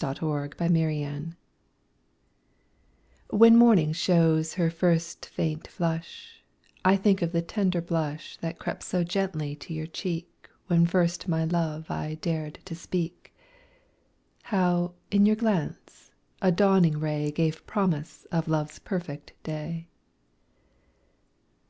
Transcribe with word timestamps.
MORNING, 0.00 0.54
NOON 0.58 0.58
AND 0.58 0.72
NIGHT 1.02 1.34
When 3.28 3.58
morning 3.58 3.92
shows 3.92 4.54
her 4.54 4.70
first 4.70 5.26
faint 5.26 5.66
flush, 5.68 6.42
I 6.82 6.96
think 6.96 7.20
of 7.20 7.32
the 7.32 7.42
tender 7.42 7.82
blush 7.82 8.38
That 8.38 8.58
crept 8.58 8.84
so 8.84 9.04
gently 9.04 9.54
to 9.56 9.74
your 9.74 9.86
cheek 9.86 10.48
When 10.68 10.86
first 10.86 11.28
my 11.28 11.44
love 11.44 11.90
I 11.90 12.14
dared 12.14 12.60
to 12.64 12.74
speak; 12.74 13.36
How, 14.44 14.94
in 15.10 15.26
your 15.26 15.36
glance, 15.36 16.10
a 16.40 16.50
dawning 16.50 16.98
ray 16.98 17.30
Gave 17.30 17.66
promise 17.66 18.26
of 18.32 18.48
love's 18.48 18.78
perfect 18.78 19.34
day. 19.42 19.88